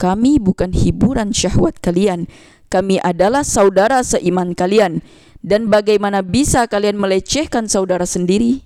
Kami 0.00 0.40
bukan 0.40 0.72
hiburan 0.72 1.36
syahwat 1.36 1.84
kalian, 1.84 2.26
kami 2.72 2.96
adalah 3.04 3.44
saudara 3.44 4.00
seiman 4.00 4.56
kalian. 4.56 5.04
Dan 5.44 5.68
bagaimana 5.68 6.24
bisa 6.24 6.64
kalian 6.64 6.96
melecehkan 6.96 7.68
saudara 7.68 8.08
sendiri? 8.08 8.64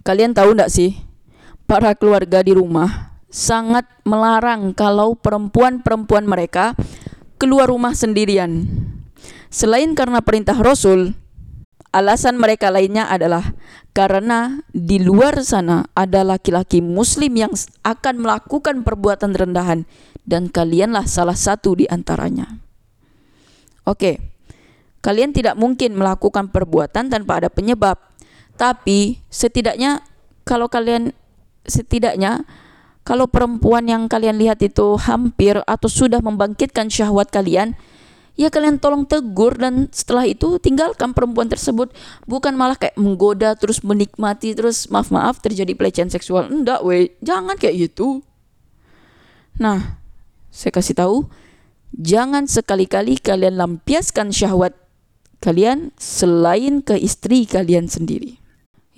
Kalian 0.00 0.32
tahu 0.32 0.56
tidak 0.56 0.72
sih? 0.72 0.96
Para 1.66 1.92
keluarga 1.98 2.40
di 2.40 2.54
rumah 2.54 3.18
sangat 3.28 3.84
melarang 4.06 4.72
kalau 4.72 5.18
perempuan-perempuan 5.18 6.24
mereka 6.24 6.72
keluar 7.36 7.68
rumah 7.68 7.92
sendirian. 7.92 8.64
Selain 9.50 9.92
karena 9.94 10.22
perintah 10.22 10.56
Rasul, 10.56 11.14
Alasan 11.96 12.36
mereka 12.36 12.68
lainnya 12.68 13.08
adalah 13.08 13.56
karena 13.96 14.60
di 14.68 15.00
luar 15.00 15.40
sana 15.40 15.88
ada 15.96 16.20
laki-laki 16.28 16.84
muslim 16.84 17.32
yang 17.32 17.56
akan 17.80 18.20
melakukan 18.20 18.84
perbuatan 18.84 19.32
rendahan 19.32 19.88
dan 20.28 20.52
kalianlah 20.52 21.08
salah 21.08 21.32
satu 21.32 21.72
di 21.80 21.88
antaranya. 21.88 22.60
Oke. 23.88 24.20
Kalian 25.00 25.32
tidak 25.32 25.56
mungkin 25.56 25.96
melakukan 25.96 26.52
perbuatan 26.52 27.08
tanpa 27.08 27.40
ada 27.40 27.48
penyebab. 27.48 27.96
Tapi 28.60 29.24
setidaknya 29.32 30.04
kalau 30.44 30.68
kalian 30.68 31.16
setidaknya 31.68 32.46
kalau 33.06 33.30
perempuan 33.30 33.86
yang 33.86 34.10
kalian 34.10 34.34
lihat 34.34 34.58
itu 34.66 34.98
hampir 34.98 35.62
atau 35.62 35.86
sudah 35.86 36.18
membangkitkan 36.18 36.90
syahwat 36.90 37.30
kalian, 37.30 37.78
ya 38.34 38.50
kalian 38.50 38.82
tolong 38.82 39.06
tegur 39.06 39.54
dan 39.54 39.86
setelah 39.94 40.26
itu 40.26 40.58
tinggalkan 40.58 41.14
perempuan 41.14 41.46
tersebut. 41.46 41.94
Bukan 42.26 42.58
malah 42.58 42.74
kayak 42.74 42.98
menggoda 42.98 43.54
terus 43.54 43.86
menikmati 43.86 44.58
terus 44.58 44.90
maaf 44.90 45.14
maaf 45.14 45.38
terjadi 45.38 45.70
pelecehan 45.78 46.10
seksual. 46.10 46.50
Enggak 46.50 46.82
weh. 46.82 47.14
Jangan 47.22 47.54
kayak 47.54 47.90
gitu. 47.90 48.26
Nah 49.62 50.02
saya 50.50 50.74
kasih 50.74 50.98
tahu 50.98 51.16
jangan 51.94 52.50
sekali-kali 52.50 53.22
kalian 53.22 53.54
lampiaskan 53.54 54.34
syahwat 54.34 54.74
kalian 55.38 55.94
selain 55.94 56.82
ke 56.82 56.98
istri 56.98 57.46
kalian 57.46 57.86
sendiri. 57.86 58.42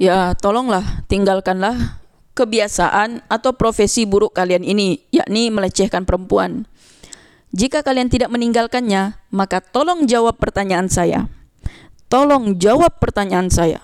Ya 0.01 0.33
tolonglah 0.33 1.05
tinggalkanlah 1.13 2.01
kebiasaan 2.39 3.27
atau 3.27 3.51
profesi 3.59 4.07
buruk 4.07 4.39
kalian 4.39 4.63
ini 4.63 5.03
yakni 5.11 5.51
melecehkan 5.51 6.07
perempuan 6.07 6.71
jika 7.49 7.81
kalian 7.81 8.13
tidak 8.13 8.29
meninggalkannya, 8.29 9.17
maka 9.33 9.65
tolong 9.65 10.05
jawab 10.05 10.37
pertanyaan 10.37 10.93
saya. 10.93 11.33
Tolong 12.13 12.61
jawab 12.61 13.01
pertanyaan 13.01 13.49
saya. 13.49 13.81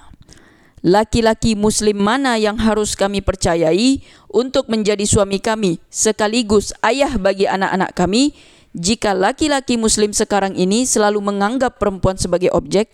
Laki-laki 0.84 1.56
muslim 1.56 1.96
mana 1.96 2.36
yang 2.36 2.60
harus 2.60 2.92
kami 2.92 3.24
percayai 3.24 4.04
untuk 4.28 4.68
menjadi 4.68 5.00
suami 5.08 5.40
kami 5.40 5.80
sekaligus 5.88 6.76
ayah 6.84 7.16
bagi 7.16 7.48
anak-anak 7.48 7.96
kami 7.96 8.36
jika 8.76 9.16
laki-laki 9.16 9.80
muslim 9.80 10.12
sekarang 10.12 10.52
ini 10.60 10.84
selalu 10.84 11.24
menganggap 11.24 11.80
perempuan 11.80 12.20
sebagai 12.20 12.52
objek? 12.52 12.92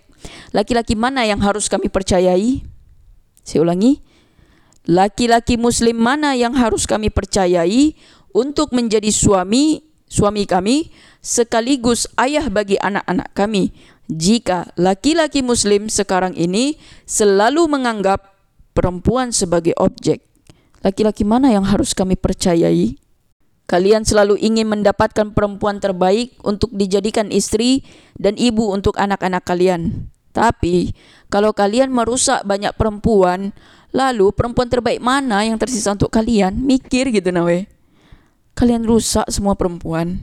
Laki-laki 0.54 0.94
mana 0.94 1.26
yang 1.26 1.42
harus 1.42 1.66
kami 1.66 1.90
percayai? 1.90 2.62
Saya 3.42 3.66
ulangi. 3.66 3.98
Laki-laki 4.88 5.60
muslim 5.60 6.00
mana 6.00 6.32
yang 6.32 6.56
harus 6.56 6.88
kami 6.88 7.12
percayai 7.12 7.92
untuk 8.32 8.72
menjadi 8.72 9.12
suami 9.12 9.84
suami 10.10 10.42
kami 10.42 10.90
sekaligus 11.22 12.10
ayah 12.18 12.50
bagi 12.50 12.74
anak-anak 12.82 13.30
kami 13.30 13.70
jika 14.10 14.74
laki-laki 14.74 15.38
muslim 15.38 15.86
sekarang 15.86 16.34
ini 16.34 16.74
selalu 17.06 17.70
menganggap 17.70 18.34
perempuan 18.74 19.30
sebagai 19.30 19.70
objek. 19.78 20.26
Laki-laki 20.82 21.22
mana 21.22 21.54
yang 21.54 21.62
harus 21.62 21.94
kami 21.94 22.18
percayai? 22.18 22.98
Kalian 23.70 24.02
selalu 24.02 24.34
ingin 24.42 24.66
mendapatkan 24.66 25.30
perempuan 25.30 25.78
terbaik 25.78 26.34
untuk 26.42 26.74
dijadikan 26.74 27.30
istri 27.30 27.86
dan 28.18 28.34
ibu 28.34 28.74
untuk 28.74 28.98
anak-anak 28.98 29.46
kalian. 29.46 30.10
Tapi, 30.34 30.90
kalau 31.30 31.54
kalian 31.54 31.94
merusak 31.94 32.42
banyak 32.42 32.74
perempuan, 32.74 33.54
lalu 33.90 34.30
perempuan 34.34 34.70
terbaik 34.70 35.02
mana 35.02 35.42
yang 35.42 35.58
tersisa 35.58 35.94
untuk 35.94 36.10
kalian? 36.10 36.54
Mikir 36.54 37.10
gitu 37.10 37.30
nawe. 37.34 37.66
Kalian 38.54 38.86
rusak 38.86 39.26
semua 39.30 39.54
perempuan. 39.54 40.18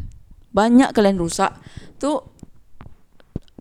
Banyak 0.51 0.95
kalian 0.95 1.19
rusak. 1.19 1.51
Tuh 1.99 2.23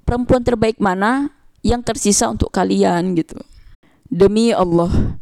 perempuan 0.07 0.43
terbaik 0.47 0.79
mana 0.79 1.31
yang 1.67 1.83
tersisa 1.83 2.31
untuk 2.31 2.55
kalian 2.55 3.19
gitu? 3.19 3.39
Demi 4.07 4.55
Allah 4.55 5.19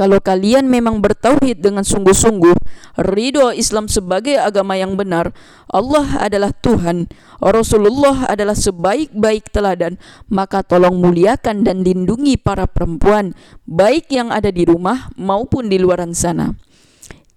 kalau 0.00 0.16
kalian 0.16 0.64
memang 0.64 1.04
bertauhid 1.04 1.60
dengan 1.60 1.84
sungguh-sungguh 1.84 2.56
ridho 3.04 3.52
Islam 3.52 3.92
sebagai 3.92 4.40
agama 4.40 4.80
yang 4.80 4.96
benar 4.96 5.36
Allah 5.68 6.24
adalah 6.24 6.56
Tuhan 6.56 7.12
Rasulullah 7.44 8.32
adalah 8.32 8.56
sebaik-baik 8.56 9.52
teladan 9.52 10.00
maka 10.32 10.64
tolong 10.64 10.96
muliakan 10.96 11.68
dan 11.68 11.84
lindungi 11.84 12.40
para 12.40 12.64
perempuan 12.64 13.36
baik 13.68 14.08
yang 14.08 14.32
ada 14.32 14.48
di 14.48 14.64
rumah 14.64 15.12
maupun 15.20 15.68
di 15.68 15.76
luaran 15.76 16.16
sana 16.16 16.56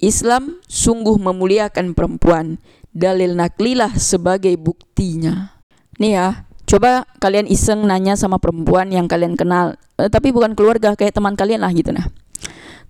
Islam 0.03 0.59
sungguh 0.67 1.15
memuliakan 1.15 1.95
perempuan. 1.95 2.59
Dalil 2.91 3.33
naklilah 3.33 3.95
sebagai 3.95 4.53
buktinya. 4.59 5.63
Nih 5.97 6.13
ya, 6.19 6.45
coba 6.67 7.07
kalian 7.23 7.47
iseng 7.47 7.87
nanya 7.87 8.19
sama 8.19 8.37
perempuan 8.37 8.91
yang 8.91 9.07
kalian 9.09 9.39
kenal, 9.39 9.79
eh, 9.97 10.11
tapi 10.11 10.29
bukan 10.35 10.53
keluarga 10.53 10.93
kayak 10.93 11.15
teman 11.15 11.33
kalian 11.33 11.63
lah 11.65 11.73
gitu 11.73 11.89
nah. 11.95 12.05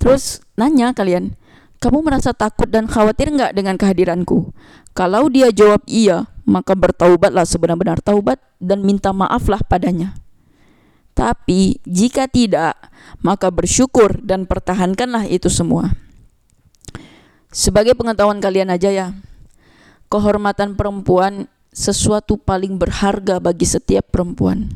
Terus 0.02 0.44
nanya 0.60 0.92
kalian, 0.92 1.38
kamu 1.84 2.00
merasa 2.00 2.32
takut 2.32 2.68
dan 2.72 2.88
khawatir 2.88 3.32
nggak 3.32 3.56
dengan 3.56 3.76
kehadiranku? 3.76 4.56
Kalau 4.96 5.28
dia 5.28 5.52
jawab 5.52 5.84
iya, 5.90 6.32
maka 6.48 6.76
bertaubatlah 6.76 7.44
sebenar-benar 7.44 8.00
taubat 8.00 8.40
dan 8.62 8.84
minta 8.84 9.12
maaflah 9.12 9.60
padanya. 9.64 10.16
Tapi 11.14 11.78
jika 11.86 12.26
tidak, 12.26 12.74
maka 13.22 13.54
bersyukur 13.54 14.18
dan 14.24 14.50
pertahankanlah 14.50 15.30
itu 15.30 15.52
semua. 15.52 15.94
Sebagai 17.54 17.94
pengetahuan 17.94 18.42
kalian 18.42 18.74
aja 18.74 18.90
ya, 18.90 19.08
kehormatan 20.10 20.74
perempuan 20.74 21.46
sesuatu 21.70 22.38
paling 22.38 22.82
berharga 22.82 23.38
bagi 23.38 23.66
setiap 23.66 24.10
perempuan. 24.14 24.70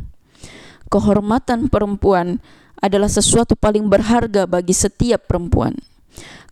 Kehormatan 0.89 1.69
perempuan 1.73 2.37
adalah 2.81 3.09
sesuatu 3.09 3.57
paling 3.57 3.89
berharga 3.89 4.45
bagi 4.45 4.73
setiap 4.73 5.25
perempuan. 5.29 5.77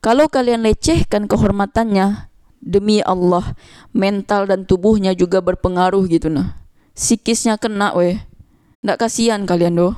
Kalau 0.02 0.30
kalian 0.30 0.62
lecehkan 0.62 1.26
kehormatannya, 1.26 2.30
demi 2.66 3.02
Allah, 3.06 3.54
mental 3.94 4.50
dan 4.50 4.66
tubuhnya 4.66 5.14
juga 5.14 5.40
berpengaruh 5.42 6.06
gitu 6.10 6.34
nah. 6.34 6.58
Sikisnya 6.98 7.62
kena 7.62 7.94
weh. 7.94 8.18
Nggak 8.82 9.06
kasihan 9.06 9.46
kalian 9.46 9.78
doh. 9.78 9.94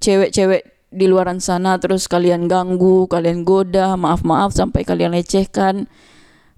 Cewek-cewek 0.00 0.88
di 0.94 1.06
luaran 1.10 1.40
sana 1.40 1.76
terus 1.76 2.06
kalian 2.06 2.46
ganggu, 2.46 3.08
kalian 3.10 3.42
goda, 3.42 3.96
maaf-maaf 3.96 4.56
sampai 4.56 4.86
kalian 4.86 5.12
lecehkan. 5.12 5.88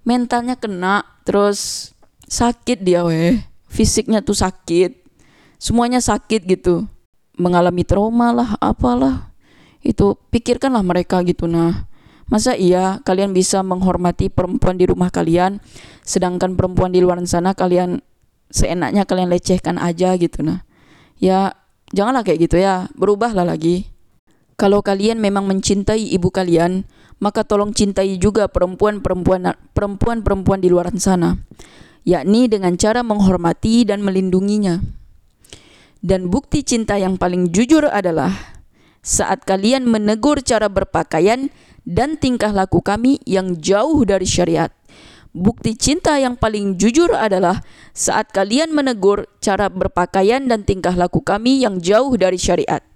Mentalnya 0.06 0.54
kena, 0.54 1.02
terus 1.26 1.90
sakit 2.30 2.82
dia 2.82 3.02
weh. 3.02 3.42
Fisiknya 3.66 4.22
tuh 4.22 4.38
sakit. 4.38 4.94
Semuanya 5.58 5.98
sakit 5.98 6.46
gitu. 6.46 6.86
Mengalami 7.36 7.84
trauma 7.84 8.32
lah, 8.32 8.56
apalah. 8.58 9.30
Itu 9.84 10.18
pikirkanlah 10.34 10.82
mereka 10.82 11.22
gitu 11.22 11.46
nah. 11.46 11.86
Masa 12.26 12.58
iya 12.58 12.98
kalian 13.06 13.30
bisa 13.30 13.62
menghormati 13.62 14.26
perempuan 14.26 14.74
di 14.74 14.90
rumah 14.90 15.14
kalian 15.14 15.62
sedangkan 16.02 16.58
perempuan 16.58 16.90
di 16.90 16.98
luar 16.98 17.22
sana 17.22 17.54
kalian 17.54 18.02
seenaknya 18.50 19.06
kalian 19.06 19.30
lecehkan 19.30 19.78
aja 19.78 20.18
gitu 20.18 20.42
nah. 20.42 20.66
Ya 21.22 21.54
janganlah 21.94 22.26
kayak 22.26 22.50
gitu 22.50 22.58
ya, 22.58 22.90
berubahlah 22.98 23.46
lagi. 23.46 23.86
Kalau 24.56 24.80
kalian 24.80 25.20
memang 25.20 25.44
mencintai 25.46 26.16
ibu 26.16 26.32
kalian, 26.32 26.88
maka 27.20 27.44
tolong 27.44 27.76
cintai 27.76 28.16
juga 28.16 28.48
perempuan-perempuan 28.48 29.52
perempuan-perempuan 29.76 30.64
di 30.64 30.68
luar 30.72 30.88
sana, 30.96 31.36
yakni 32.08 32.48
dengan 32.48 32.74
cara 32.80 33.04
menghormati 33.04 33.84
dan 33.84 34.00
melindunginya. 34.00 34.80
Dan 36.06 36.30
bukti 36.30 36.62
cinta 36.62 36.94
yang 37.02 37.18
paling 37.18 37.50
jujur 37.50 37.82
adalah 37.90 38.30
saat 39.02 39.42
kalian 39.42 39.90
menegur 39.90 40.38
cara 40.38 40.70
berpakaian 40.70 41.50
dan 41.82 42.14
tingkah 42.14 42.54
laku 42.54 42.78
kami 42.78 43.18
yang 43.26 43.58
jauh 43.58 44.06
dari 44.06 44.22
syariat. 44.22 44.70
Bukti 45.34 45.74
cinta 45.74 46.14
yang 46.22 46.38
paling 46.38 46.78
jujur 46.78 47.10
adalah 47.10 47.58
saat 47.90 48.30
kalian 48.30 48.70
menegur 48.70 49.26
cara 49.42 49.66
berpakaian 49.66 50.46
dan 50.46 50.62
tingkah 50.62 50.94
laku 50.94 51.26
kami 51.26 51.66
yang 51.66 51.82
jauh 51.82 52.14
dari 52.14 52.38
syariat. 52.38 52.86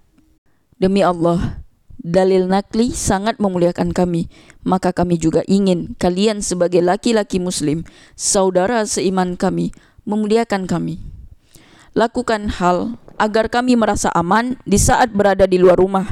Demi 0.79 1.03
Allah, 1.03 1.59
dalil 1.99 2.47
nakli 2.47 2.95
sangat 2.95 3.43
memuliakan 3.43 3.91
kami, 3.91 4.31
maka 4.63 4.95
kami 4.95 5.19
juga 5.19 5.43
ingin 5.51 5.99
kalian 5.99 6.39
sebagai 6.39 6.79
laki-laki 6.79 7.43
muslim, 7.43 7.83
saudara 8.15 8.87
seiman 8.87 9.35
kami, 9.35 9.75
memuliakan 10.07 10.63
kami. 10.63 11.20
Lakukan 11.91 12.47
hal 12.47 12.95
agar 13.19 13.51
kami 13.51 13.75
merasa 13.75 14.07
aman 14.15 14.55
di 14.63 14.79
saat 14.79 15.11
berada 15.11 15.43
di 15.43 15.59
luar 15.59 15.75
rumah. 15.75 16.07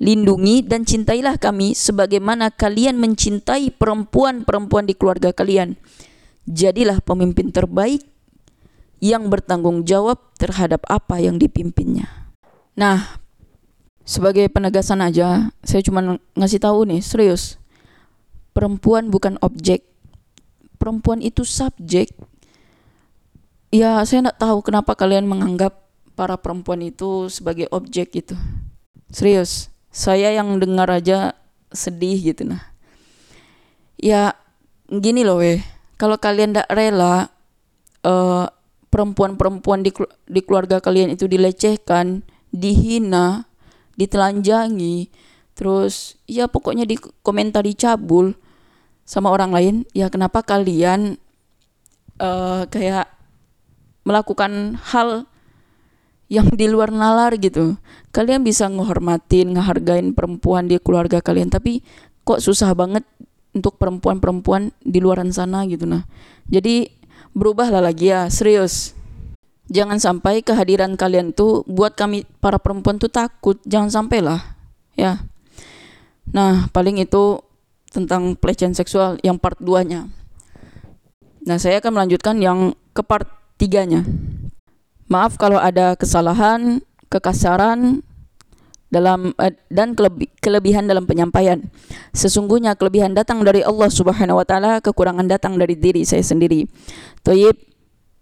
Lindungi 0.00 0.64
dan 0.64 0.82
cintailah 0.82 1.36
kami 1.36 1.76
sebagaimana 1.76 2.50
kalian 2.50 2.96
mencintai 2.96 3.70
perempuan-perempuan 3.76 4.88
di 4.88 4.96
keluarga 4.96 5.30
kalian. 5.30 5.76
Jadilah 6.48 6.98
pemimpin 7.04 7.52
terbaik 7.52 8.02
yang 9.00 9.32
bertanggung 9.32 9.84
jawab 9.88 10.20
terhadap 10.36 10.84
apa 10.88 11.20
yang 11.20 11.40
dipimpinnya. 11.40 12.32
Nah, 12.76 13.20
sebagai 14.04 14.48
penegasan 14.48 15.04
aja, 15.04 15.52
saya 15.64 15.80
cuma 15.84 16.20
ngasih 16.36 16.60
tahu 16.60 16.88
nih, 16.88 17.00
serius. 17.04 17.60
Perempuan 18.56 19.12
bukan 19.12 19.36
objek. 19.44 19.84
Perempuan 20.80 21.20
itu 21.20 21.44
subjek. 21.44 22.12
Ya, 23.70 24.02
saya 24.02 24.26
tidak 24.26 24.42
tahu 24.42 24.66
kenapa 24.66 24.98
kalian 24.98 25.30
menganggap 25.30 25.78
para 26.18 26.34
perempuan 26.34 26.82
itu 26.82 27.30
sebagai 27.30 27.70
objek 27.70 28.10
gitu. 28.18 28.34
Serius, 29.14 29.70
saya 29.94 30.34
yang 30.34 30.58
dengar 30.58 30.90
aja 30.90 31.38
sedih 31.70 32.18
gitu 32.34 32.50
nah. 32.50 32.62
Ya 33.94 34.34
gini 34.90 35.22
loh 35.22 35.38
weh, 35.38 35.62
kalau 35.94 36.18
kalian 36.18 36.50
tidak 36.50 36.66
rela 36.66 37.30
uh, 38.02 38.50
perempuan-perempuan 38.90 39.86
di, 39.86 39.94
di 40.26 40.40
keluarga 40.42 40.82
kalian 40.82 41.14
itu 41.14 41.30
dilecehkan, 41.30 42.26
dihina, 42.50 43.46
ditelanjangi, 43.94 45.14
terus 45.54 46.18
ya 46.26 46.50
pokoknya 46.50 46.90
di 46.90 46.98
komentar 47.22 47.62
dicabul 47.62 48.34
sama 49.06 49.30
orang 49.30 49.54
lain, 49.54 49.76
ya 49.94 50.10
kenapa 50.10 50.42
kalian 50.42 51.22
uh, 52.18 52.66
kayak 52.66 53.19
melakukan 54.04 54.80
hal 54.80 55.28
yang 56.30 56.46
di 56.54 56.70
luar 56.70 56.94
nalar 56.94 57.34
gitu. 57.36 57.74
Kalian 58.14 58.46
bisa 58.46 58.70
ngehormatin, 58.70 59.50
ngehargain 59.58 60.14
perempuan 60.14 60.70
di 60.70 60.78
keluarga 60.78 61.18
kalian, 61.18 61.50
tapi 61.50 61.82
kok 62.22 62.38
susah 62.38 62.70
banget 62.72 63.02
untuk 63.50 63.74
perempuan-perempuan 63.82 64.70
di 64.78 65.02
luaran 65.02 65.34
sana 65.34 65.66
gitu 65.66 65.90
nah. 65.90 66.06
Jadi 66.46 66.86
berubahlah 67.34 67.82
lagi 67.82 68.14
ya, 68.14 68.30
serius. 68.30 68.94
Jangan 69.70 70.02
sampai 70.02 70.42
kehadiran 70.42 70.98
kalian 70.98 71.30
tuh 71.34 71.62
buat 71.66 71.94
kami 71.94 72.26
para 72.42 72.58
perempuan 72.58 72.98
tuh 72.98 73.10
takut, 73.10 73.58
jangan 73.66 73.90
sampai 73.90 74.18
lah 74.22 74.42
ya. 74.98 75.22
Nah, 76.30 76.70
paling 76.70 77.02
itu 77.02 77.42
tentang 77.90 78.38
pelecehan 78.38 78.74
seksual 78.74 79.18
yang 79.26 79.38
part 79.38 79.58
2-nya. 79.58 80.06
Nah, 81.42 81.56
saya 81.58 81.82
akan 81.82 81.98
melanjutkan 81.98 82.38
yang 82.38 82.78
ke 82.94 83.02
part 83.02 83.26
3-nya. 83.60 84.08
Maaf 85.12 85.36
kalau 85.36 85.60
ada 85.60 85.92
kesalahan, 86.00 86.80
kekasaran 87.12 88.00
dalam 88.90 89.36
uh, 89.38 89.54
dan 89.70 89.94
kelebi 89.94 90.26
kelebihan 90.42 90.88
dalam 90.88 91.06
penyampaian. 91.06 91.62
Sesungguhnya 92.10 92.74
kelebihan 92.74 93.14
datang 93.14 93.44
dari 93.44 93.62
Allah 93.62 93.92
Subhanahu 93.92 94.40
wa 94.40 94.46
taala, 94.48 94.80
kekurangan 94.80 95.28
datang 95.28 95.60
dari 95.60 95.78
diri 95.78 96.02
saya 96.08 96.24
sendiri. 96.24 96.66
Thayyib. 97.22 97.68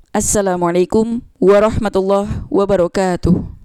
Assalamualaikum 0.09 1.21
warahmatullahi 1.37 2.49
wabarakatuh. 2.49 3.57